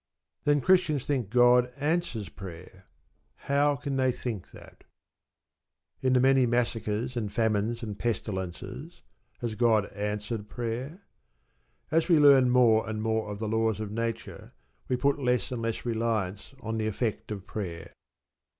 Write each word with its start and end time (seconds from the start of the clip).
Then 0.45 0.61
Christians 0.61 1.05
think 1.05 1.29
God 1.29 1.71
answers 1.79 2.27
prayer. 2.27 2.85
How 3.35 3.75
can 3.75 3.97
they 3.97 4.11
think 4.11 4.49
that? 4.49 4.83
In 6.01 6.13
the 6.13 6.19
many 6.19 6.47
massacres, 6.47 7.15
and 7.15 7.31
famines, 7.31 7.83
and 7.83 7.99
pestilences 7.99 9.03
has 9.41 9.53
God 9.53 9.85
answered 9.93 10.49
prayer? 10.49 11.03
As 11.91 12.09
we 12.09 12.17
learn 12.17 12.49
more 12.49 12.89
and 12.89 13.03
more 13.03 13.29
of 13.31 13.37
the 13.37 13.47
laws 13.47 13.79
of 13.79 13.91
Nature 13.91 14.53
we 14.87 14.95
put 14.95 15.19
less 15.19 15.51
and 15.51 15.61
less 15.61 15.85
reliance 15.85 16.55
on 16.61 16.79
the 16.79 16.87
effect 16.87 17.29
of 17.29 17.45
prayer. 17.45 17.93